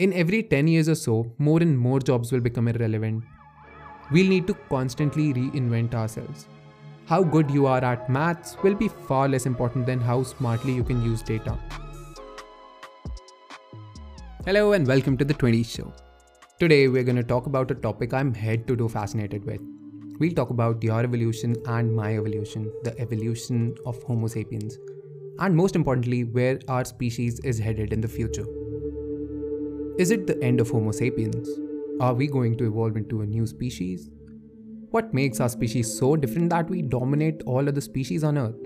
[0.00, 3.22] In every 10 years or so, more and more jobs will become irrelevant.
[4.10, 6.48] We'll need to constantly reinvent ourselves.
[7.06, 10.82] How good you are at maths will be far less important than how smartly you
[10.82, 11.56] can use data.
[14.44, 15.92] Hello and welcome to the 20s show.
[16.58, 19.60] Today we're going to talk about a topic I'm head to toe fascinated with.
[20.18, 24.76] We'll talk about your evolution and my evolution, the evolution of Homo sapiens,
[25.38, 28.46] and most importantly, where our species is headed in the future.
[29.96, 31.48] Is it the end of Homo sapiens?
[32.00, 34.10] Are we going to evolve into a new species?
[34.90, 38.56] What makes our species so different that we dominate all other species on Earth?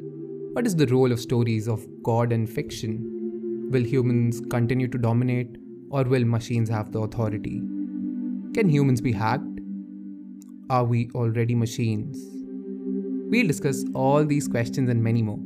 [0.55, 3.69] What is the role of stories of God and fiction?
[3.71, 5.59] Will humans continue to dominate
[5.91, 7.61] or will machines have the authority?
[8.55, 9.61] Can humans be hacked?
[10.71, 12.17] Are we already machines?
[13.31, 15.41] We'll discuss all these questions and many more.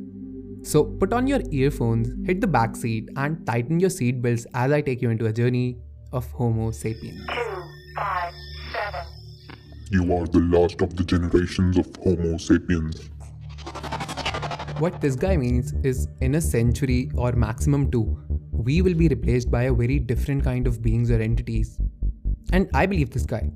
[0.63, 4.79] So put on your earphones, hit the back seat, and tighten your seatbelts as I
[4.79, 5.77] take you into a journey
[6.13, 7.25] of Homo sapiens.
[7.27, 7.63] two,
[7.97, 8.33] five,
[8.71, 9.05] seven.
[9.91, 13.09] You are the last of the generations of Homo sapiens.
[14.79, 18.17] What this guy means is in a century or maximum two,
[18.51, 21.77] we will be replaced by a very different kind of beings or entities.
[22.53, 23.51] And I believe this guy.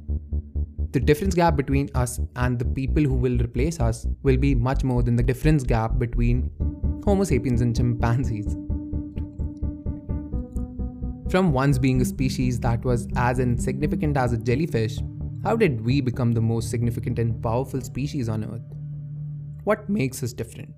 [0.91, 4.83] The difference gap between us and the people who will replace us will be much
[4.83, 6.49] more than the difference gap between
[7.07, 8.57] Homo sapiens and chimpanzees.
[11.31, 14.99] From once being a species that was as insignificant as a jellyfish,
[15.41, 18.73] how did we become the most significant and powerful species on Earth?
[19.63, 20.75] What makes us different?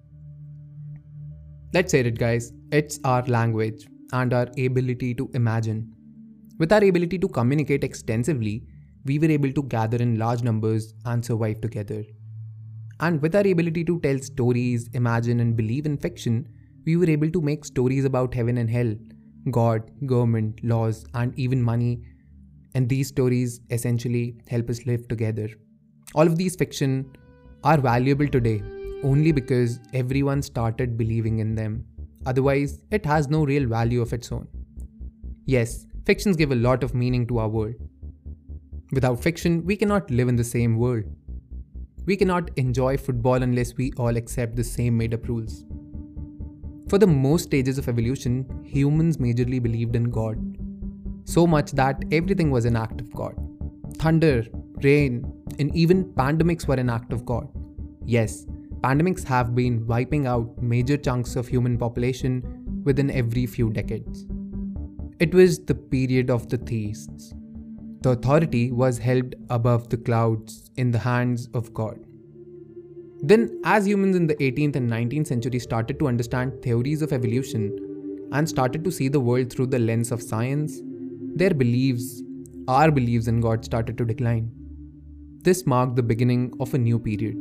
[1.73, 2.53] Let's say it, guys.
[2.71, 5.91] It's our language and our ability to imagine.
[6.59, 8.67] With our ability to communicate extensively,
[9.03, 12.03] we were able to gather in large numbers and survive together.
[12.99, 16.47] And with our ability to tell stories, imagine, and believe in fiction,
[16.85, 18.93] we were able to make stories about heaven and hell,
[19.51, 22.01] God, government, laws, and even money.
[22.75, 25.49] And these stories essentially help us live together.
[26.13, 27.15] All of these fiction
[27.63, 28.61] are valuable today
[29.03, 31.85] only because everyone started believing in them.
[32.25, 34.47] Otherwise, it has no real value of its own.
[35.45, 37.75] Yes, fictions give a lot of meaning to our world.
[38.91, 41.05] Without fiction, we cannot live in the same world.
[42.09, 45.63] We cannot enjoy football unless we all accept the same made up rules.
[46.89, 50.39] For the most stages of evolution, humans majorly believed in God.
[51.25, 53.35] So much that everything was an act of God.
[53.99, 54.43] Thunder,
[54.81, 57.47] rain, and even pandemics were an act of God.
[58.03, 58.47] Yes,
[58.81, 64.25] pandemics have been wiping out major chunks of human population within every few decades.
[65.19, 67.35] It was the period of the theists.
[68.01, 71.99] The authority was held above the clouds in the hands of God.
[73.21, 78.29] Then, as humans in the 18th and 19th century started to understand theories of evolution
[78.31, 80.79] and started to see the world through the lens of science,
[81.35, 82.23] their beliefs,
[82.69, 84.49] our beliefs in God, started to decline.
[85.41, 87.37] This marked the beginning of a new period,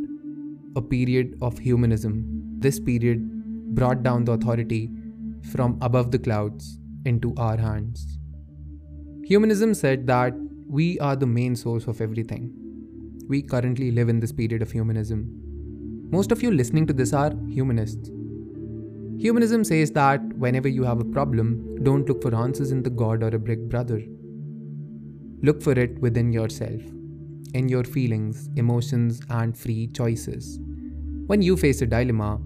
[0.74, 2.24] a period of humanism.
[2.58, 4.90] This period brought down the authority
[5.52, 8.17] from above the clouds into our hands.
[9.28, 10.32] Humanism said that
[10.66, 12.50] we are the main source of everything.
[13.28, 16.08] We currently live in this period of humanism.
[16.10, 18.08] Most of you listening to this are humanists.
[19.18, 23.22] Humanism says that whenever you have a problem, don't look for answers in the God
[23.22, 24.02] or a big brother.
[25.42, 26.80] Look for it within yourself,
[27.52, 30.58] in your feelings, emotions, and free choices.
[31.26, 32.40] When you face a dilemma,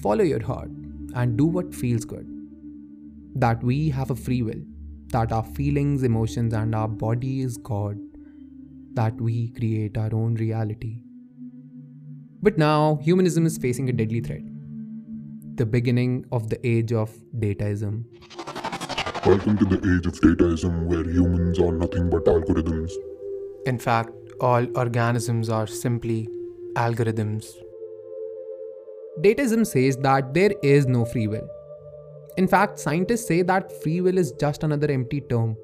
[0.00, 0.70] follow your heart
[1.14, 2.26] and do what feels good.
[3.34, 4.62] That we have a free will,
[5.12, 7.98] that our feelings, emotions, and our body is God,
[8.94, 11.02] that we create our own reality.
[12.42, 14.42] But now, humanism is facing a deadly threat
[15.56, 18.04] the beginning of the age of dataism.
[19.26, 22.90] Welcome to the age of dataism where humans are nothing but algorithms.
[23.66, 26.26] In fact, all organisms are simply
[26.74, 27.52] algorithms.
[29.20, 31.46] Dataism says that there is no free will.
[32.36, 35.56] In fact, scientists say that free will is just another empty term,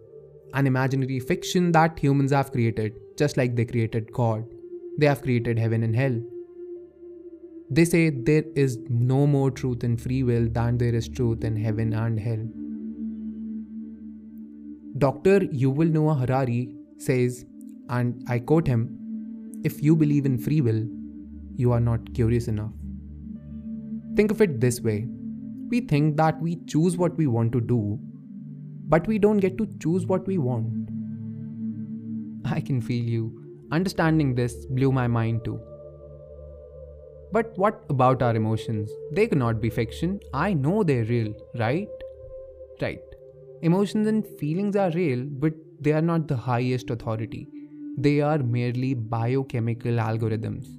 [0.53, 4.44] an imaginary fiction that humans have created, just like they created God.
[4.98, 6.20] They have created heaven and hell.
[7.70, 11.56] They say there is no more truth in free will than there is truth in
[11.56, 12.47] heaven and hell.
[14.98, 15.41] Dr.
[15.41, 17.44] Yuval Noah Harari says,
[17.88, 20.86] and I quote him If you believe in free will,
[21.56, 22.72] you are not curious enough.
[24.16, 25.06] Think of it this way
[25.68, 27.98] we think that we choose what we want to do,
[28.88, 30.88] but we don't get to choose what we want.
[32.44, 33.44] I can feel you.
[33.70, 35.60] Understanding this blew my mind too.
[37.30, 38.91] But what about our emotions?
[39.12, 40.20] They cannot be fiction.
[40.32, 41.88] I know they're real, right?
[42.80, 43.03] Right.
[43.60, 47.47] Emotions and feelings are real, but they are not the highest authority.
[47.98, 50.78] They are merely biochemical algorithms.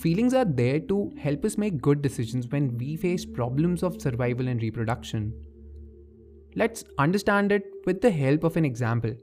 [0.00, 4.48] Feelings are there to help us make good decisions when we face problems of survival
[4.48, 5.34] and reproduction.
[6.56, 9.14] Let's understand it with the help of an example.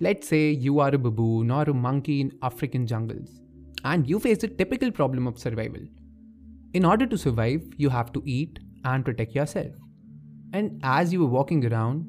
[0.00, 3.40] Let's say you are a baboon or a monkey in African jungles,
[3.84, 5.82] and you face a typical problem of survival.
[6.74, 9.72] In order to survive, you have to eat and protect yourself.
[10.52, 12.06] And as you were walking around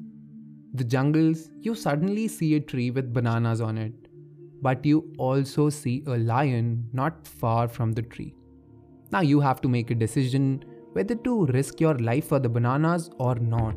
[0.74, 4.07] the jungles, you suddenly see a tree with bananas on it,
[4.60, 8.34] but you also see a lion not far from the tree.
[9.10, 13.10] Now you have to make a decision whether to risk your life for the bananas
[13.18, 13.76] or not.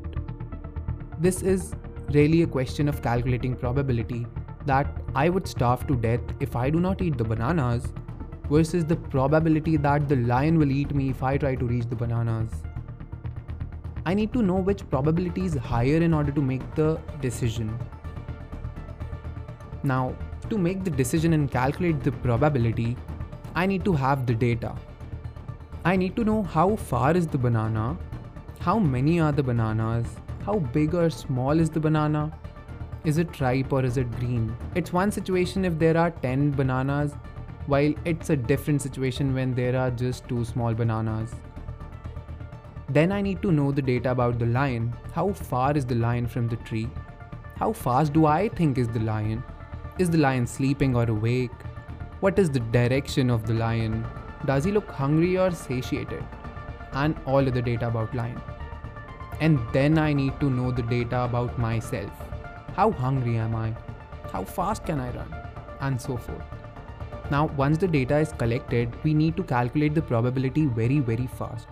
[1.20, 1.74] This is
[2.10, 4.26] really a question of calculating probability
[4.66, 7.94] that I would starve to death if I do not eat the bananas
[8.50, 11.96] versus the probability that the lion will eat me if I try to reach the
[11.96, 12.50] bananas.
[14.06, 17.78] I need to know which probability is higher in order to make the decision.
[19.84, 20.16] Now,
[20.52, 22.96] to make the decision and calculate the probability,
[23.56, 24.76] I need to have the data.
[25.86, 27.98] I need to know how far is the banana,
[28.60, 30.06] how many are the bananas,
[30.46, 32.32] how big or small is the banana,
[33.04, 34.56] is it ripe or is it green.
[34.76, 37.16] It's one situation if there are 10 bananas,
[37.66, 41.34] while it's a different situation when there are just two small bananas.
[42.90, 44.94] Then I need to know the data about the lion.
[45.14, 46.90] How far is the lion from the tree?
[47.56, 49.44] How fast do I think is the lion?
[50.00, 51.52] Is the lion sleeping or awake?
[52.22, 54.06] What is the direction of the lion?
[54.46, 56.24] Does he look hungry or satiated?
[56.94, 58.42] And all other data about lion.
[59.42, 62.12] And then I need to know the data about myself.
[62.76, 63.76] How hungry am I?
[64.32, 65.36] How fast can I run?
[65.82, 66.44] And so forth.
[67.30, 71.68] Now, once the data is collected, we need to calculate the probability very, very fast.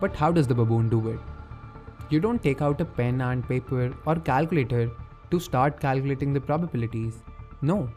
[0.00, 1.20] But how does the baboon do it?
[2.10, 4.90] You don't take out a pen and paper or calculator
[5.32, 7.18] to start calculating the probabilities.
[7.60, 7.90] No.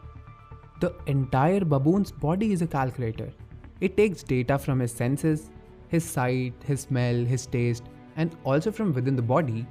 [0.80, 3.32] The entire baboon's body is a calculator.
[3.80, 5.50] It takes data from his senses,
[5.88, 7.84] his sight, his smell, his taste,
[8.16, 9.66] and also from within the body.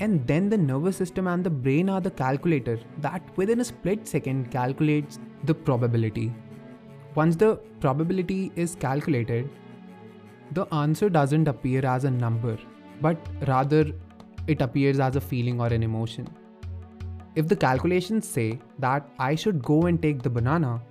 [0.00, 4.06] And then the nervous system and the brain are the calculator that within a split
[4.06, 6.32] second calculates the probability.
[7.14, 9.48] Once the probability is calculated,
[10.52, 12.56] the answer doesn't appear as a number,
[13.00, 13.16] but
[13.46, 13.86] rather
[14.46, 16.28] it appears as a feeling or an emotion.
[17.38, 20.82] If the calculations say that I should go and take the banana,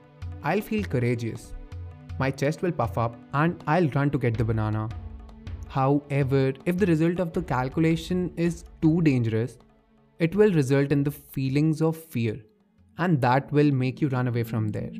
[0.43, 1.53] I'll feel courageous.
[2.19, 4.87] My chest will puff up and I'll run to get the banana.
[5.67, 9.57] However, if the result of the calculation is too dangerous,
[10.19, 12.37] it will result in the feelings of fear,
[12.97, 14.93] and that will make you run away from there.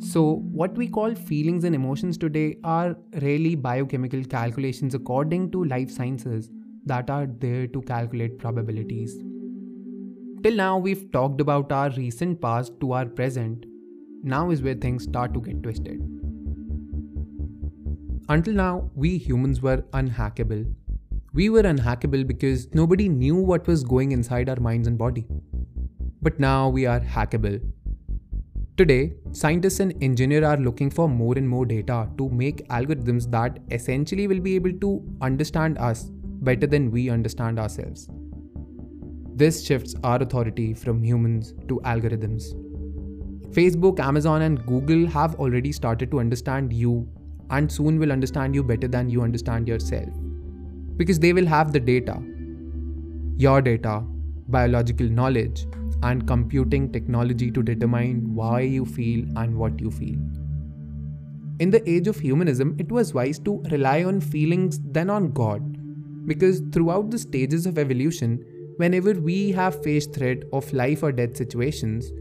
[0.00, 0.24] So,
[0.62, 6.50] what we call feelings and emotions today are really biochemical calculations according to life sciences
[6.84, 9.16] that are there to calculate probabilities.
[10.44, 13.64] Till now, we've talked about our recent past to our present.
[14.22, 16.00] Now is where things start to get twisted.
[18.28, 20.70] Until now, we humans were unhackable.
[21.32, 25.26] We were unhackable because nobody knew what was going inside our minds and body.
[26.20, 27.60] But now we are hackable
[28.76, 33.60] Today, scientists and engineers are looking for more and more data to make algorithms that
[33.70, 36.10] essentially will be able to understand us
[36.48, 38.08] better than we understand ourselves.
[39.36, 42.54] This shifts our authority from humans to algorithms.
[43.52, 47.08] Facebook, Amazon, and Google have already started to understand you
[47.50, 50.08] and soon will understand you better than you understand yourself.
[50.96, 52.22] Because they will have the data,
[53.36, 54.04] your data,
[54.46, 55.66] biological knowledge,
[56.04, 60.18] and computing technology to determine why you feel and what you feel.
[61.58, 65.76] In the age of humanism, it was wise to rely on feelings than on God,
[66.26, 68.44] because throughout the stages of evolution,
[68.76, 72.12] whenever we have faced threat of life or death situations,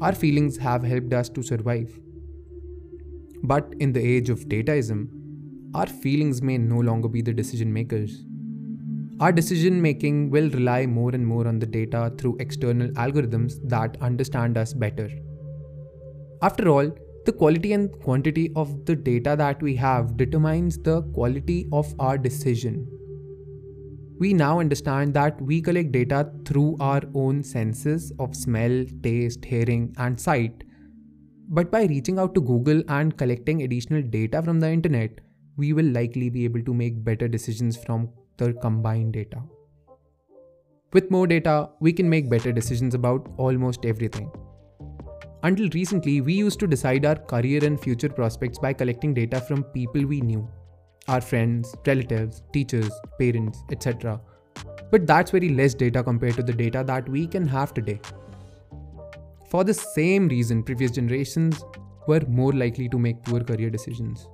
[0.00, 1.98] our feelings have helped us to survive.
[3.42, 5.08] But in the age of dataism,
[5.74, 8.24] our feelings may no longer be the decision makers.
[9.20, 13.96] Our decision making will rely more and more on the data through external algorithms that
[14.00, 15.10] understand us better.
[16.42, 16.90] After all,
[17.26, 22.16] the quality and quantity of the data that we have determines the quality of our
[22.16, 22.88] decision.
[24.20, 29.94] We now understand that we collect data through our own senses of smell, taste, hearing,
[29.96, 30.62] and sight.
[31.48, 35.22] But by reaching out to Google and collecting additional data from the internet,
[35.56, 39.42] we will likely be able to make better decisions from the combined data.
[40.92, 44.30] With more data, we can make better decisions about almost everything.
[45.44, 49.62] Until recently, we used to decide our career and future prospects by collecting data from
[49.64, 50.46] people we knew
[51.08, 54.20] our friends, relatives, teachers, parents, etc.
[54.90, 58.00] But that's very less data compared to the data that we can have today.
[59.50, 61.64] For the same reason, previous generations
[62.06, 64.28] were more likely to make poor career decisions.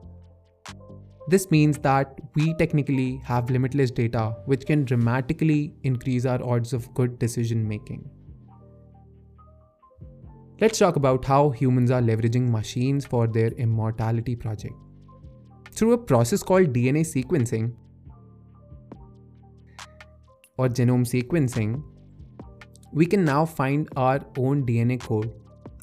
[1.29, 6.93] This means that we technically have limitless data which can dramatically increase our odds of
[6.95, 8.09] good decision making.
[10.61, 14.75] Let's talk about how humans are leveraging machines for their immortality project.
[15.77, 17.75] Through a process called DNA sequencing
[20.57, 21.83] or genome sequencing,
[22.95, 25.35] we can now find our own DNA code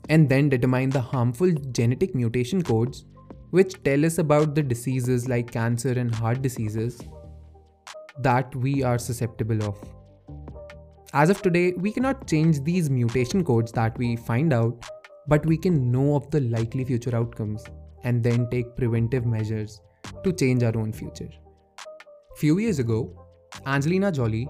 [0.09, 3.05] and then determine the harmful genetic mutation codes
[3.51, 6.99] which tell us about the diseases like cancer and heart diseases
[8.17, 9.77] that we are susceptible of.
[11.13, 14.83] As of today, we cannot change these mutation codes that we find out,
[15.27, 17.63] but we can know of the likely future outcomes
[18.03, 19.81] and then take preventive measures
[20.23, 21.29] to change our own future.
[22.35, 23.25] Few years ago,
[23.65, 24.47] Angelina Jolie,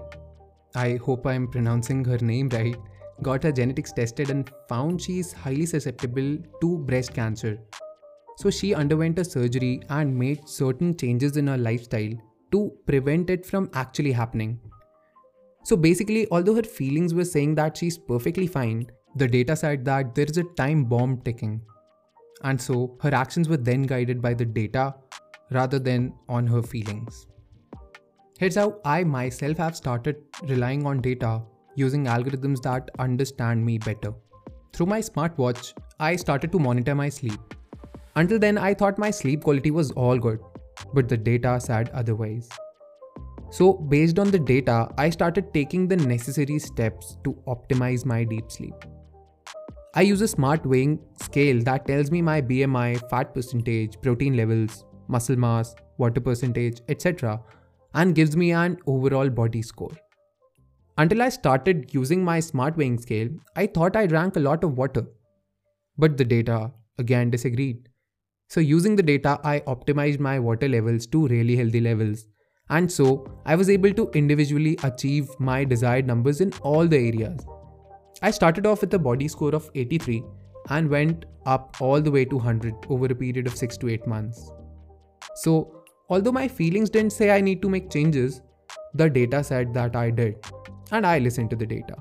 [0.74, 2.76] I hope I'm pronouncing her name right,
[3.22, 7.58] got her genetics tested and found she is highly susceptible to breast cancer.
[8.36, 12.12] So she underwent a surgery and made certain changes in her lifestyle
[12.50, 14.58] to prevent it from actually happening.
[15.62, 20.14] So basically, although her feelings were saying that she's perfectly fine, the data said that
[20.14, 21.62] there is a time bomb ticking.
[22.42, 24.94] And so her actions were then guided by the data
[25.50, 27.26] rather than on her feelings.
[28.38, 31.42] Here's how I myself have started relying on data
[31.76, 34.12] using algorithms that understand me better.
[34.72, 37.40] Through my smartwatch, I started to monitor my sleep.
[38.16, 40.40] Until then, I thought my sleep quality was all good,
[40.92, 42.48] but the data said otherwise.
[43.50, 48.50] So, based on the data, I started taking the necessary steps to optimize my deep
[48.50, 48.74] sleep.
[49.96, 54.84] I use a smart weighing scale that tells me my BMI, fat percentage, protein levels,
[55.06, 57.40] muscle mass, water percentage, etc.,
[57.94, 59.92] and gives me an overall body score.
[60.98, 64.76] Until I started using my smart weighing scale, I thought I drank a lot of
[64.76, 65.06] water.
[65.96, 67.88] But the data again disagreed.
[68.48, 72.26] So, using the data, I optimized my water levels to really healthy levels.
[72.68, 77.46] And so, I was able to individually achieve my desired numbers in all the areas.
[78.22, 80.24] I started off with a body score of 83
[80.70, 84.06] and went up all the way to 100 over a period of 6 to 8
[84.06, 84.50] months.
[85.36, 88.40] So, although my feelings didn't say I need to make changes,
[88.94, 90.36] the data said that I did
[90.92, 91.96] and I listened to the data.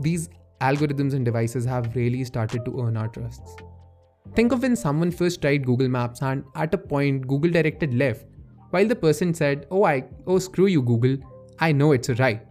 [0.00, 0.28] These
[0.60, 3.56] algorithms and devices have really started to earn our trusts.
[4.34, 8.26] Think of when someone first tried Google Maps and at a point Google directed left,
[8.70, 11.16] while the person said, Oh, I, oh, screw you, Google,
[11.60, 12.46] I know it's a right.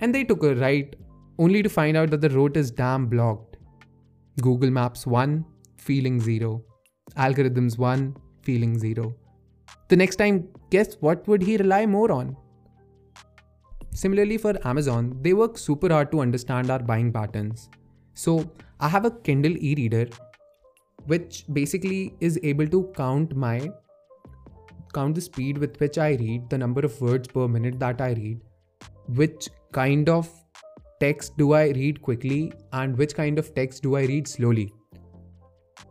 [0.00, 0.94] And they took a right
[1.40, 3.56] only to find out that the road is damn blocked.
[4.42, 5.44] Google Maps 1,
[5.78, 6.62] feeling 0.
[7.16, 9.14] Algorithms 1, feeling 0.
[9.88, 12.36] The next time, guess what would he rely more on?
[13.92, 17.70] Similarly, for Amazon, they work super hard to understand our buying patterns.
[18.14, 20.08] So, I have a Kindle e reader
[21.06, 23.70] which basically is able to count my
[24.92, 28.12] count the speed with which I read, the number of words per minute that I
[28.12, 28.40] read,
[29.06, 30.28] which kind of
[31.00, 34.72] text do I read quickly, and which kind of text do I read slowly.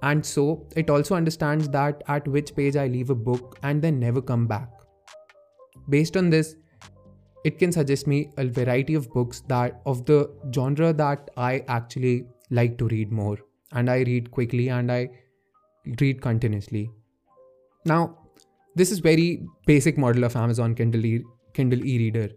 [0.02, 4.00] And so it also understands that at which page I leave a book and then
[4.00, 4.70] never come back.
[5.90, 6.56] Based on this,
[7.44, 12.26] it can suggest me a variety of books that of the genre that I actually
[12.52, 13.38] like to read more
[13.72, 15.10] and I read quickly and I
[16.02, 16.92] read continuously.
[17.86, 18.18] Now,
[18.76, 21.24] this is very basic model of Amazon Kindle e-
[21.54, 22.30] Kindle e-reader.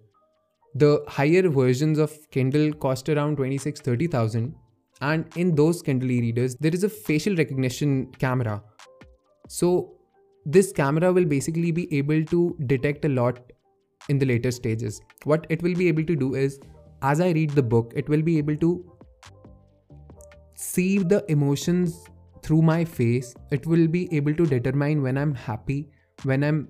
[0.74, 4.54] The higher versions of Kindle cost around 26 30,000
[5.02, 8.62] and in those Kindle e-readers there is a facial recognition camera.
[9.48, 9.94] So
[10.46, 13.52] this camera will basically be able to detect a lot
[14.08, 15.00] in the later stages.
[15.24, 16.58] What it will be able to do is,
[17.02, 18.92] as I read the book, it will be able to
[20.54, 22.04] see the emotions
[22.42, 23.34] through my face.
[23.50, 25.90] It will be able to determine when I'm happy,
[26.24, 26.68] when I'm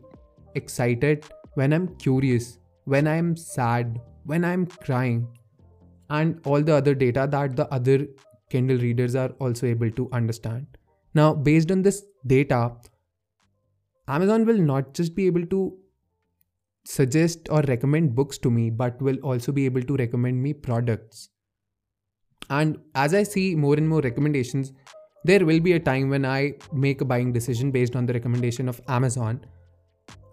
[0.55, 5.29] excited, when I'm curious, when I'm sad, when I'm crying,
[6.11, 8.07] and all the other data that the other
[8.51, 10.67] Kindle readers are also able to understand.
[11.15, 12.73] Now, based on this data,
[14.09, 15.79] Amazon will not just be able to
[16.85, 21.31] suggest or recommend books to me, but will also be able to recommend me products.
[22.51, 24.73] And as I see more and more recommendations,
[25.25, 28.69] there will be a time when I make a buying decision based on the recommendation
[28.69, 29.47] of Amazon.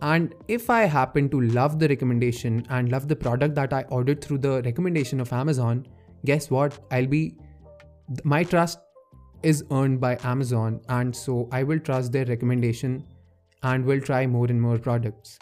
[0.02, 4.24] And if I happen to love the recommendation and love the product that I ordered
[4.24, 5.86] through the recommendation of Amazon,
[6.26, 6.80] guess what?
[6.92, 7.36] I'll be,
[8.24, 8.80] my trust
[9.44, 10.80] is earned by Amazon.
[10.88, 13.06] And so I will trust their recommendation
[13.64, 15.38] and will try more and more products.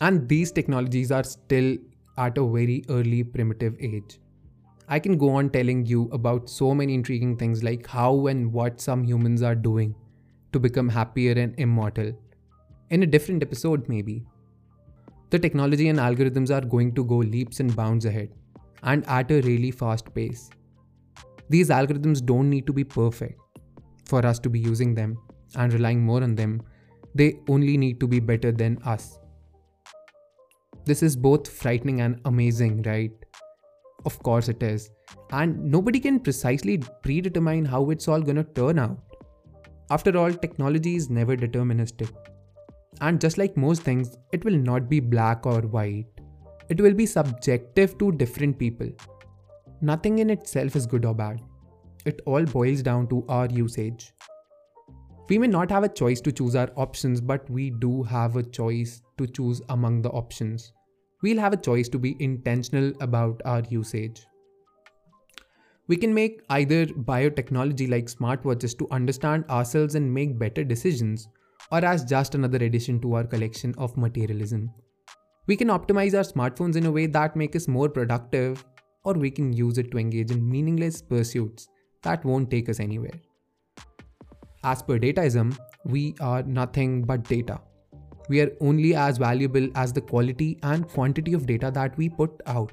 [0.00, 1.76] And these technologies are still
[2.18, 4.18] at a very early primitive age.
[4.88, 8.80] I can go on telling you about so many intriguing things like how and what
[8.80, 9.94] some humans are doing
[10.52, 12.12] to become happier and immortal.
[12.94, 14.24] In a different episode, maybe.
[15.30, 18.28] The technology and algorithms are going to go leaps and bounds ahead,
[18.84, 20.48] and at a really fast pace.
[21.48, 23.40] These algorithms don't need to be perfect
[24.04, 25.18] for us to be using them
[25.56, 26.62] and relying more on them.
[27.16, 29.18] They only need to be better than us.
[30.84, 33.10] This is both frightening and amazing, right?
[34.04, 34.90] Of course it is.
[35.30, 39.00] And nobody can precisely predetermine how it's all gonna turn out.
[39.90, 42.12] After all, technology is never deterministic.
[43.00, 46.06] And just like most things, it will not be black or white.
[46.68, 48.88] It will be subjective to different people.
[49.80, 51.40] Nothing in itself is good or bad.
[52.04, 54.12] It all boils down to our usage.
[55.28, 58.42] We may not have a choice to choose our options, but we do have a
[58.42, 60.72] choice to choose among the options.
[61.22, 64.26] We'll have a choice to be intentional about our usage.
[65.86, 71.28] We can make either biotechnology like smartwatches to understand ourselves and make better decisions,
[71.70, 74.70] or as just another addition to our collection of materialism.
[75.46, 78.64] We can optimize our smartphones in a way that make us more productive,
[79.04, 81.68] or we can use it to engage in meaningless pursuits
[82.02, 83.20] that won't take us anywhere.
[84.62, 87.60] As per dataism, we are nothing but data.
[88.30, 92.30] We are only as valuable as the quality and quantity of data that we put
[92.46, 92.72] out.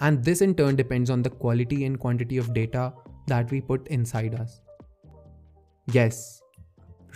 [0.00, 2.92] And this in turn depends on the quality and quantity of data
[3.26, 4.60] that we put inside us.
[5.92, 6.40] Yes,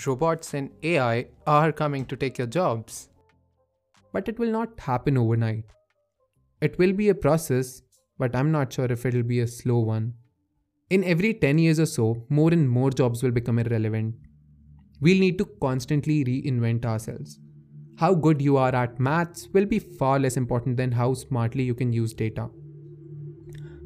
[0.06, 3.08] robots and AI are coming to take your jobs.
[4.12, 5.64] But it will not happen overnight.
[6.60, 7.82] It will be a process,
[8.18, 10.14] but I'm not sure if it'll be a slow one.
[10.90, 14.14] In every 10 years or so, more and more jobs will become irrelevant.
[15.00, 17.40] We'll need to constantly reinvent ourselves.
[17.96, 21.74] How good you are at maths will be far less important than how smartly you
[21.74, 22.48] can use data.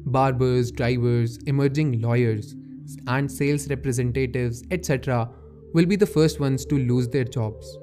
[0.05, 2.55] Barbers, drivers, emerging lawyers,
[3.07, 5.29] and sales representatives, etc.,
[5.73, 7.77] will be the first ones to lose their jobs.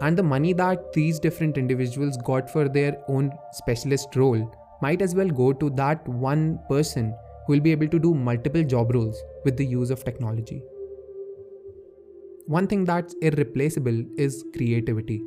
[0.00, 5.14] And the money that these different individuals got for their own specialist role might as
[5.14, 7.14] well go to that one person
[7.46, 10.62] who will be able to do multiple job roles with the use of technology.
[12.46, 15.22] One thing that's irreplaceable is creativity.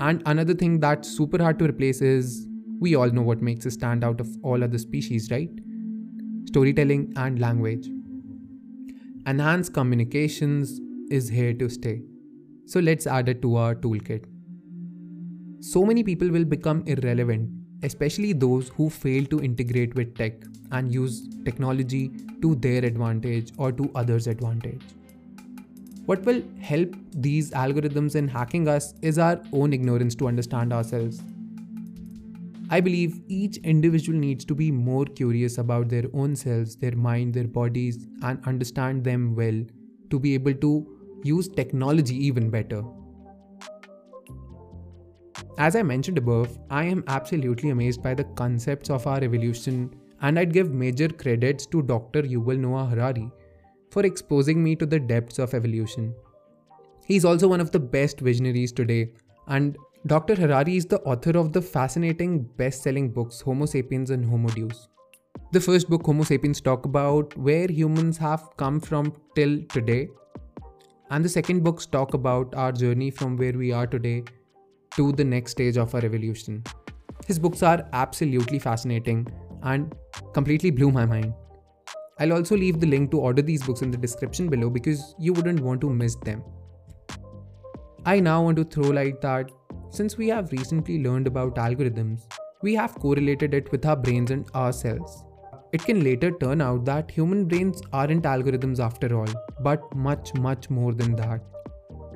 [0.00, 2.48] And another thing that's super hard to replace is
[2.80, 5.50] we all know what makes us stand out of all other species, right?
[6.46, 7.88] Storytelling and language.
[9.26, 10.80] Enhanced communications
[11.12, 12.02] is here to stay.
[12.66, 14.24] So let's add it to our toolkit.
[15.60, 17.50] So many people will become irrelevant,
[17.82, 20.32] especially those who fail to integrate with tech
[20.70, 24.82] and use technology to their advantage or to others' advantage.
[26.06, 31.22] What will help these algorithms in hacking us is our own ignorance to understand ourselves.
[32.70, 37.34] I believe each individual needs to be more curious about their own selves, their mind,
[37.34, 39.62] their bodies, and understand them well
[40.10, 40.91] to be able to
[41.22, 42.82] use technology even better.
[45.58, 50.38] As I mentioned above, I am absolutely amazed by the concepts of our evolution, and
[50.38, 52.22] I'd give major credits to Dr.
[52.22, 53.30] Yuval Noah Harari
[53.90, 56.14] for exposing me to the depths of evolution.
[57.04, 59.12] He's also one of the best visionaries today,
[59.48, 60.34] and Dr.
[60.34, 64.88] Harari is the author of the fascinating best selling books Homo sapiens and Homo Deus.
[65.52, 70.08] The first book, Homo sapiens, talk about where humans have come from till today,
[71.12, 74.24] and the second books talk about our journey from where we are today
[74.96, 76.64] to the next stage of our evolution.
[77.26, 79.26] His books are absolutely fascinating
[79.62, 79.94] and
[80.32, 81.34] completely blew my mind.
[82.18, 85.34] I'll also leave the link to order these books in the description below because you
[85.34, 86.42] wouldn't want to miss them.
[88.06, 89.50] I now want to throw light that
[89.90, 92.22] since we have recently learned about algorithms,
[92.62, 95.26] we have correlated it with our brains and our cells.
[95.72, 99.28] It can later turn out that human brains aren't algorithms after all,
[99.60, 101.40] but much, much more than that.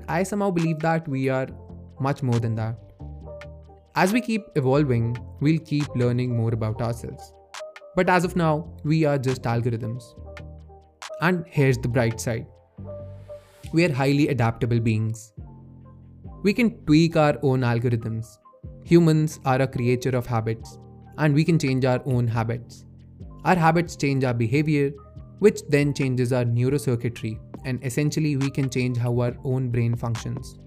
[0.09, 1.49] I somehow believe that we are
[1.99, 2.77] much more than that.
[3.95, 7.33] As we keep evolving, we'll keep learning more about ourselves.
[7.95, 10.05] But as of now, we are just algorithms.
[11.23, 12.47] And here's the bright side
[13.73, 15.33] we are highly adaptable beings.
[16.43, 18.39] We can tweak our own algorithms.
[18.85, 20.79] Humans are a creature of habits,
[21.19, 22.86] and we can change our own habits.
[23.47, 24.93] Our habits change our behavior,
[25.39, 30.59] which then changes our neurocircuitry, and essentially, we can change how our own brain functions.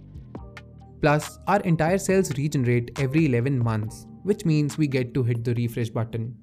[1.02, 5.54] Plus, our entire cells regenerate every 11 months, which means we get to hit the
[5.56, 6.38] refresh button.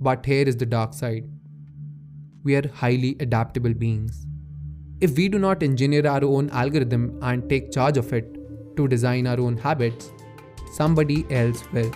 [0.00, 1.28] But here is the dark side
[2.42, 4.26] we are highly adaptable beings.
[5.02, 8.36] If we do not engineer our own algorithm and take charge of it
[8.76, 10.10] to design our own habits,
[10.72, 11.92] somebody else will.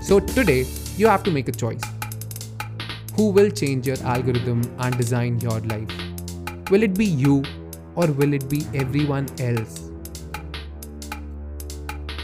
[0.00, 1.89] So today, you have to make a choice.
[3.20, 5.90] Who will change your algorithm and design your life?
[6.70, 7.42] Will it be you
[7.94, 9.90] or will it be everyone else?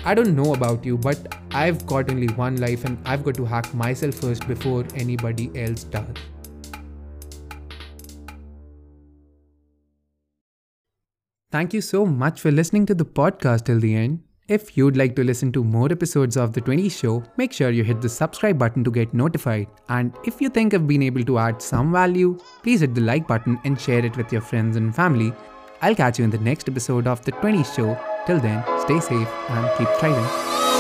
[0.07, 3.45] I don't know about you, but I've got only one life and I've got to
[3.45, 6.17] hack myself first before anybody else does.
[11.53, 14.26] Thank you so much for listening to the podcast till the end.
[14.49, 17.83] If you'd like to listen to more episodes of The 20 Show, make sure you
[17.83, 19.67] hit the subscribe button to get notified.
[19.89, 23.27] And if you think I've been able to add some value, please hit the like
[23.27, 25.33] button and share it with your friends and family.
[25.83, 27.99] I'll catch you in the next episode of The 20 Show.
[28.25, 30.76] Till then, stay safe and keep thriving.